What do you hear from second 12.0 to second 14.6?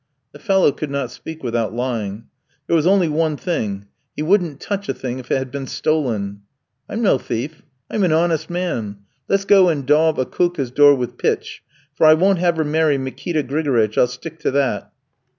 I won't have her marry Mikita Grigoritch, I'll stick to